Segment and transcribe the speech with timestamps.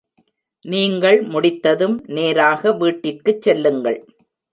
[0.65, 3.99] நீங்கள் முடித்ததும், நேராக வீட்டிற்குச் செல்லுங்கள்.